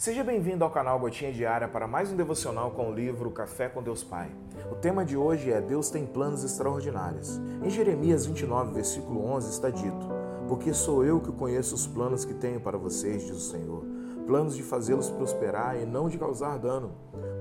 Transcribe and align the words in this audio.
Seja 0.00 0.24
bem-vindo 0.24 0.64
ao 0.64 0.70
canal 0.70 0.98
Gotinha 0.98 1.30
Diária 1.30 1.68
para 1.68 1.86
mais 1.86 2.10
um 2.10 2.16
devocional 2.16 2.70
com 2.70 2.88
o 2.88 2.94
livro 2.94 3.30
Café 3.30 3.68
com 3.68 3.82
Deus 3.82 4.02
Pai. 4.02 4.30
O 4.72 4.74
tema 4.74 5.04
de 5.04 5.14
hoje 5.14 5.52
é 5.52 5.60
Deus 5.60 5.90
tem 5.90 6.06
planos 6.06 6.42
extraordinários. 6.42 7.38
Em 7.62 7.68
Jeremias 7.68 8.24
29, 8.24 8.72
versículo 8.72 9.22
11 9.26 9.50
está 9.50 9.68
dito: 9.68 10.08
Porque 10.48 10.72
sou 10.72 11.04
eu 11.04 11.20
que 11.20 11.30
conheço 11.30 11.74
os 11.74 11.86
planos 11.86 12.24
que 12.24 12.32
tenho 12.32 12.62
para 12.62 12.78
vocês, 12.78 13.26
diz 13.26 13.36
o 13.36 13.50
Senhor. 13.50 13.84
Planos 14.26 14.56
de 14.56 14.62
fazê-los 14.62 15.10
prosperar 15.10 15.76
e 15.78 15.84
não 15.84 16.08
de 16.08 16.16
causar 16.16 16.56
dano. 16.56 16.92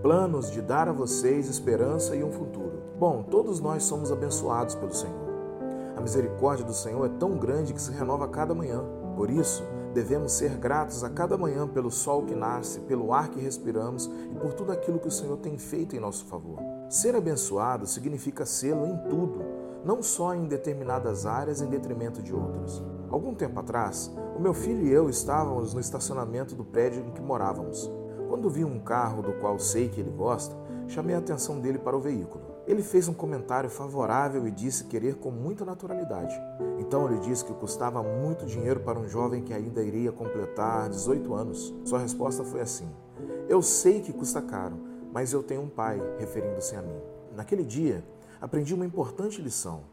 Planos 0.01 0.51
de 0.51 0.61
dar 0.61 0.89
a 0.89 0.91
vocês 0.91 1.47
esperança 1.47 2.13
e 2.13 2.25
um 2.25 2.31
futuro. 2.33 2.83
Bom, 2.99 3.23
todos 3.23 3.61
nós 3.61 3.83
somos 3.83 4.11
abençoados 4.11 4.75
pelo 4.75 4.93
Senhor. 4.93 5.29
A 5.95 6.01
misericórdia 6.01 6.65
do 6.65 6.73
Senhor 6.73 7.05
é 7.05 7.17
tão 7.17 7.37
grande 7.37 7.73
que 7.73 7.81
se 7.81 7.93
renova 7.93 8.25
a 8.25 8.27
cada 8.29 8.53
manhã. 8.53 8.83
Por 9.15 9.29
isso, 9.29 9.63
devemos 9.93 10.33
ser 10.33 10.57
gratos 10.57 11.03
a 11.03 11.09
cada 11.09 11.37
manhã 11.37 11.67
pelo 11.67 11.89
sol 11.91 12.23
que 12.23 12.35
nasce, 12.35 12.79
pelo 12.81 13.13
ar 13.13 13.29
que 13.29 13.39
respiramos 13.39 14.09
e 14.31 14.35
por 14.35 14.53
tudo 14.53 14.71
aquilo 14.71 14.99
que 14.99 15.07
o 15.07 15.11
Senhor 15.11 15.37
tem 15.37 15.57
feito 15.57 15.95
em 15.95 15.99
nosso 15.99 16.25
favor. 16.25 16.59
Ser 16.89 17.15
abençoado 17.15 17.85
significa 17.85 18.45
sê-lo 18.45 18.85
em 18.85 18.97
tudo, 19.09 19.43
não 19.83 20.01
só 20.01 20.33
em 20.33 20.47
determinadas 20.47 21.25
áreas 21.25 21.61
em 21.61 21.67
detrimento 21.67 22.21
de 22.21 22.33
outras. 22.33 22.81
Algum 23.09 23.33
tempo 23.33 23.59
atrás, 23.59 24.11
o 24.37 24.39
meu 24.39 24.53
filho 24.53 24.85
e 24.85 24.91
eu 24.91 25.09
estávamos 25.09 25.73
no 25.73 25.79
estacionamento 25.79 26.55
do 26.55 26.63
prédio 26.63 27.03
em 27.03 27.11
que 27.11 27.21
morávamos. 27.21 27.89
Quando 28.27 28.49
vi 28.49 28.63
um 28.63 28.79
carro 28.79 29.23
do 29.23 29.33
qual 29.33 29.57
sei 29.57 29.89
que 29.89 29.99
ele 29.99 30.11
gosta, 30.11 30.55
chamei 30.89 31.15
a 31.15 31.19
atenção 31.19 31.59
dele 31.59 31.77
para 31.77 31.95
o 31.95 31.99
veículo. 32.01 32.43
Ele 32.67 32.81
fez 32.83 33.07
um 33.07 33.13
comentário 33.13 33.69
favorável 33.69 34.47
e 34.47 34.51
disse 34.51 34.85
querer 34.85 35.15
com 35.15 35.31
muita 35.31 35.63
naturalidade. 35.63 36.35
Então 36.79 37.07
ele 37.07 37.19
disse 37.19 37.45
que 37.45 37.53
custava 37.53 38.01
muito 38.03 38.45
dinheiro 38.45 38.79
para 38.79 38.99
um 38.99 39.07
jovem 39.07 39.43
que 39.43 39.53
ainda 39.53 39.83
iria 39.83 40.11
completar 40.11 40.89
18 40.89 41.33
anos. 41.33 41.73
Sua 41.85 41.99
resposta 41.99 42.43
foi 42.43 42.61
assim: 42.61 42.89
Eu 43.47 43.61
sei 43.61 44.01
que 44.01 44.11
custa 44.11 44.41
caro, 44.41 44.77
mas 45.13 45.31
eu 45.31 45.43
tenho 45.43 45.61
um 45.61 45.69
pai, 45.69 46.01
referindo-se 46.17 46.75
a 46.75 46.81
mim. 46.81 46.99
Naquele 47.35 47.63
dia, 47.63 48.03
aprendi 48.41 48.73
uma 48.73 48.85
importante 48.85 49.41
lição: 49.41 49.83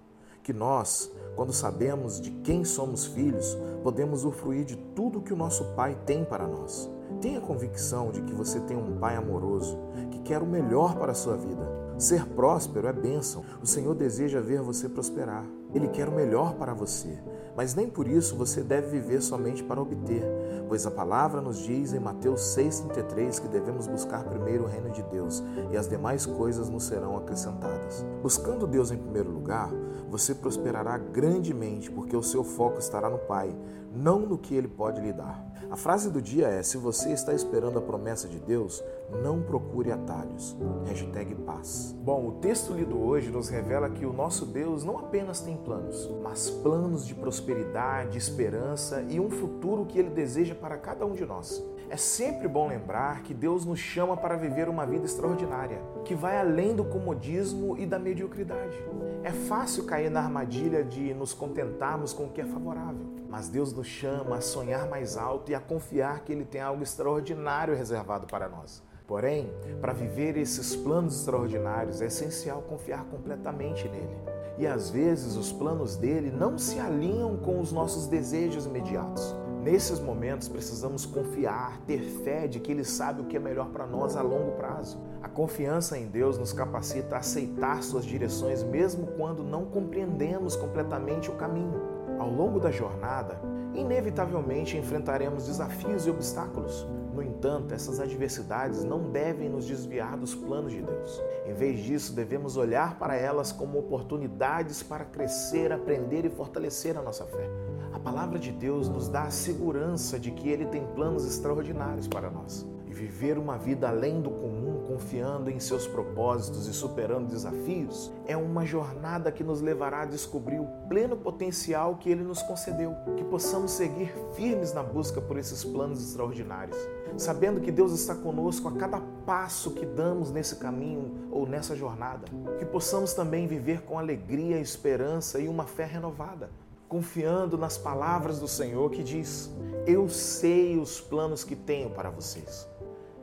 que 0.47 0.53
nós, 0.53 1.11
quando 1.35 1.53
sabemos 1.53 2.21
de 2.21 2.31
quem 2.31 2.65
somos 2.65 3.05
filhos, 3.05 3.59
podemos 3.83 4.21
usufruir 4.21 4.65
de 4.65 4.77
tudo 4.95 5.21
que 5.21 5.33
o 5.33 5.37
nosso 5.37 5.65
pai 5.75 5.99
tem 6.07 6.25
para 6.25 6.47
nós. 6.47 6.89
Tenha 7.21 7.41
convicção 7.41 8.13
de 8.13 8.23
que 8.23 8.33
você 8.33 8.61
tem 8.61 8.77
um 8.77 8.97
pai 8.97 9.17
amoroso 9.17 9.77
que 10.13 10.21
quer 10.21 10.41
o 10.41 10.47
melhor 10.47 10.95
para 10.95 11.11
a 11.11 11.17
sua 11.17 11.37
vida. 11.37 11.69
Ser 11.99 12.25
próspero 12.27 12.87
é 12.87 12.93
bênção. 12.93 13.43
O 13.61 13.67
Senhor 13.67 13.93
deseja 13.97 14.41
ver 14.41 14.63
você 14.63 14.89
prosperar. 14.89 15.45
Ele 15.75 15.89
quer 15.89 16.09
o 16.09 16.13
melhor 16.13 16.55
para 16.55 16.73
você, 16.73 17.19
mas 17.57 17.75
nem 17.75 17.89
por 17.89 18.07
isso 18.07 18.37
você 18.37 18.63
deve 18.63 19.01
viver 19.01 19.21
somente 19.21 19.63
para 19.63 19.81
obter, 19.81 20.23
pois 20.69 20.87
a 20.87 20.91
palavra 20.91 21.41
nos 21.41 21.59
diz 21.59 21.93
em 21.93 21.99
Mateus 21.99 22.41
6,33 22.57 23.41
que 23.41 23.49
devemos 23.49 23.87
buscar 23.87 24.25
primeiro 24.25 24.65
o 24.65 24.67
reino 24.67 24.91
de 24.91 25.03
Deus 25.05 25.43
e 25.71 25.77
as 25.77 25.89
demais 25.89 26.25
coisas 26.27 26.69
nos 26.69 26.85
serão 26.85 27.17
acrescentadas. 27.17 28.05
Buscando 28.23 28.67
Deus 28.67 28.91
em 28.91 28.97
primeiro 28.97 29.31
lugar, 29.31 29.71
você 30.09 30.35
prosperará 30.35 30.97
grandemente, 30.99 31.91
porque 31.91 32.17
o 32.17 32.23
seu 32.23 32.45
foco 32.45 32.79
estará 32.79 33.11
no 33.11 33.19
Pai, 33.19 33.55
não 33.93 34.21
no 34.21 34.39
que 34.39 34.55
Ele 34.55 34.69
pode 34.69 35.01
lhe 35.01 35.13
dar. 35.13 35.45
A 35.71 35.77
frase 35.77 36.11
do 36.11 36.23
dia 36.23 36.47
é: 36.47 36.63
se 36.63 36.77
você 36.77 37.11
está 37.11 37.33
esperando 37.33 37.79
a 37.79 37.83
promessa 37.83 38.29
de 38.29 38.39
Deus, 38.39 38.85
não 39.23 39.43
procure 39.43 39.91
atalhos. 39.91 40.57
Hashtag 40.87 41.35
paz. 41.37 41.95
Bom, 42.01 42.29
o 42.29 42.33
texto 42.33 42.73
lido 42.73 42.99
hoje 42.99 43.31
nos 43.31 43.49
revela 43.49 43.91
que 43.91 44.07
o 44.07 44.13
nosso 44.13 44.47
Deus 44.47 44.85
não 44.85 44.99
apenas 44.99 45.41
tem 45.41 45.56
planos, 45.57 46.11
mas 46.23 46.51
planos 46.51 47.07
de 47.07 47.15
prosperidade, 47.15 48.19
esperança 48.19 49.05
e 49.09 49.19
um 49.19 49.31
futuro 49.31 49.87
que 49.87 49.99
Ele 49.99 50.11
deseja 50.11 50.55
para 50.55 50.77
cada 50.77 51.05
um 51.07 51.13
de 51.13 51.25
nós. 51.25 51.63
É 51.89 51.97
sempre 51.97 52.49
bom 52.49 52.69
lembrar 52.69 53.23
que 53.23 53.33
Deus 53.33 53.65
nos 53.65 53.79
chama 53.79 54.17
para 54.17 54.37
viver 54.37 54.69
uma 54.69 54.85
vida 54.85 55.05
extraordinária, 55.05 55.81
que 56.05 56.15
vai 56.15 56.39
além 56.39 56.75
do 56.75 56.85
comodismo 56.85 57.79
e 57.79 57.87
da 57.87 57.99
mediocridade. 57.99 58.77
É 59.23 59.31
fácil 59.31 59.85
cair 59.85 60.11
na 60.11 60.21
armadilha 60.21 60.83
de 60.83 61.15
nos 61.15 61.33
contentarmos 61.33 62.13
com 62.13 62.25
o 62.25 62.31
que 62.31 62.41
é 62.41 62.45
favorável, 62.45 63.07
mas 63.29 63.49
Deus 63.49 63.73
nos 63.73 63.87
chama 63.87 64.37
a 64.37 64.41
sonhar 64.41 64.89
mais 64.89 65.17
alto 65.17 65.51
e 65.53 65.55
a 65.55 65.61
confiar 65.61 66.21
que 66.21 66.33
Ele 66.33 66.45
tem 66.45 66.61
algo 66.61 66.83
extraordinário 66.83 67.75
reservado 67.75 68.27
para 68.27 68.49
nós. 68.49 68.83
Porém, 69.07 69.53
para 69.81 69.93
viver 69.93 70.37
esses 70.37 70.75
planos 70.75 71.21
extraordinários 71.21 72.03
é 72.03 72.07
essencial 72.07 72.63
confiar 72.63 73.05
completamente 73.05 73.89
nele. 73.89 74.17
E 74.59 74.67
às 74.67 74.91
vezes 74.91 75.37
os 75.37 75.53
planos 75.53 75.97
dele 75.97 76.31
não 76.31 76.59
se 76.59 76.81
alinham 76.81 77.37
com 77.37 77.61
os 77.61 77.71
nossos 77.71 78.07
desejos 78.07 78.67
imediatos. 78.67 79.35
Nesses 79.63 80.01
momentos 80.01 80.49
precisamos 80.49 81.05
confiar, 81.05 81.81
ter 81.87 82.01
fé 82.25 82.47
de 82.47 82.61
que 82.61 82.71
Ele 82.71 82.85
sabe 82.85 83.21
o 83.21 83.25
que 83.25 83.37
é 83.37 83.41
melhor 83.41 83.69
para 83.71 83.87
nós 83.87 84.17
a 84.17 84.23
longo 84.23 84.53
prazo. 84.53 84.99
A 85.23 85.29
confiança 85.29 85.99
em 85.99 86.07
Deus 86.07 86.39
nos 86.39 86.53
capacita 86.53 87.17
a 87.17 87.19
aceitar 87.19 87.83
Suas 87.83 88.05
direções 88.05 88.63
mesmo 88.63 89.09
quando 89.17 89.43
não 89.43 89.65
compreendemos 89.67 90.57
completamente 90.57 91.31
o 91.31 91.35
caminho. 91.35 91.83
Ao 92.19 92.31
longo 92.31 92.59
da 92.59 92.71
jornada, 92.71 93.41
inevitavelmente 93.75 94.77
enfrentaremos 94.77 95.47
desafios 95.47 96.07
e 96.07 96.11
obstáculos. 96.11 96.87
No 97.17 97.23
entanto, 97.23 97.73
essas 97.73 97.99
adversidades 97.99 98.85
não 98.85 99.11
devem 99.11 99.49
nos 99.49 99.65
desviar 99.65 100.19
dos 100.19 100.35
planos 100.35 100.71
de 100.71 100.83
Deus. 100.83 101.23
Em 101.47 101.55
vez 101.55 101.83
disso, 101.83 102.13
devemos 102.13 102.59
olhar 102.59 102.99
para 102.99 103.17
elas 103.17 103.51
como 103.51 103.79
oportunidades 103.79 104.83
para 104.83 105.07
crescer, 105.07 105.73
aprender 105.73 106.27
e 106.27 106.29
fortalecer 106.29 106.95
a 106.95 107.01
nossa 107.01 107.25
fé. 107.25 107.49
A 107.95 107.99
palavra 107.99 108.39
de 108.39 108.53
Deus 108.53 108.91
nos 108.91 109.09
dá 109.09 109.23
a 109.23 109.31
segurança 109.31 110.19
de 110.19 110.31
que 110.31 110.51
Ele 110.51 110.67
tem 110.67 110.87
planos 110.89 111.27
extraordinários 111.27 112.07
para 112.07 112.31
nós. 112.31 112.67
Viver 112.97 113.37
uma 113.37 113.59
vida 113.59 113.91
além 113.91 114.23
do 114.23 114.31
comum, 114.31 114.83
confiando 114.87 115.51
em 115.51 115.61
seus 115.61 115.87
propósitos 115.87 116.67
e 116.67 116.73
superando 116.73 117.29
desafios, 117.29 118.11
é 118.27 118.35
uma 118.35 118.65
jornada 118.65 119.31
que 119.31 119.45
nos 119.45 119.61
levará 119.61 120.01
a 120.01 120.07
descobrir 120.07 120.59
o 120.59 120.67
pleno 120.89 121.15
potencial 121.15 121.97
que 121.97 122.09
Ele 122.09 122.23
nos 122.23 122.41
concedeu. 122.41 122.97
Que 123.19 123.23
possamos 123.23 123.73
seguir 123.73 124.15
firmes 124.33 124.73
na 124.73 124.83
busca 124.83 125.21
por 125.21 125.37
esses 125.37 125.63
planos 125.63 126.03
extraordinários, 126.03 126.79
sabendo 127.19 127.61
que 127.61 127.71
Deus 127.71 127.93
está 127.93 128.15
conosco 128.15 128.67
a 128.67 128.73
cada 128.73 128.99
passo 129.27 129.73
que 129.73 129.85
damos 129.85 130.31
nesse 130.31 130.57
caminho 130.57 131.29
ou 131.31 131.47
nessa 131.47 131.77
jornada. 131.77 132.25
Que 132.59 132.65
possamos 132.65 133.13
também 133.13 133.47
viver 133.47 133.83
com 133.83 133.99
alegria, 133.99 134.59
esperança 134.59 135.39
e 135.39 135.49
uma 135.49 135.65
fé 135.65 135.85
renovada 135.85 136.49
confiando 136.89 137.59
nas 137.59 137.77
palavras 137.77 138.39
do 138.39 138.47
Senhor 138.47 138.91
que 138.91 139.03
diz: 139.03 139.51
Eu 139.87 140.09
sei 140.09 140.79
os 140.79 140.99
planos 140.99 141.45
que 141.45 141.57
tenho 141.57 141.91
para 141.91 142.09
vocês. 142.09 142.67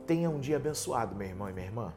Tenha 0.06 0.28
um 0.28 0.38
dia 0.38 0.56
abençoado, 0.56 1.14
meu 1.14 1.26
irmão 1.26 1.48
e 1.48 1.52
minha 1.52 1.66
irmã. 1.66 1.94